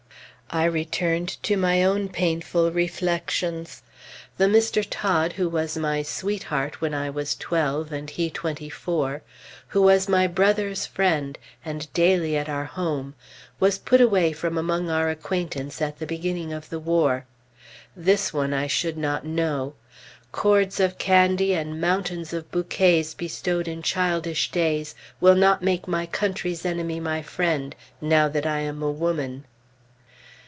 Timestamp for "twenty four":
8.29-9.21